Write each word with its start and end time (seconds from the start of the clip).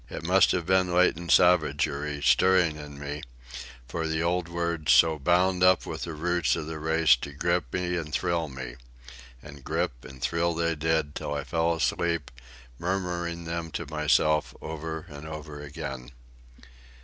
It 0.09 0.23
must 0.23 0.49
have 0.51 0.65
been 0.65 0.91
latent 0.91 1.31
savagery 1.31 2.23
stirring 2.23 2.75
in 2.77 2.97
me, 2.97 3.21
for 3.87 4.07
the 4.07 4.23
old 4.23 4.49
words, 4.49 4.91
so 4.91 5.19
bound 5.19 5.61
up 5.61 5.85
with 5.85 6.05
the 6.05 6.15
roots 6.15 6.55
of 6.55 6.65
the 6.65 6.79
race, 6.79 7.15
to 7.17 7.31
grip 7.31 7.71
me 7.71 7.95
and 7.97 8.11
thrill 8.11 8.49
me. 8.49 8.77
And 9.43 9.63
grip 9.63 10.03
and 10.03 10.19
thrill 10.19 10.55
they 10.55 10.73
did, 10.73 11.13
till 11.13 11.35
I 11.35 11.43
fell 11.43 11.75
asleep, 11.75 12.31
murmuring 12.79 13.43
them 13.45 13.69
to 13.73 13.85
myself 13.91 14.55
over 14.59 15.05
and 15.07 15.27
over 15.27 15.61
again. 15.61 16.09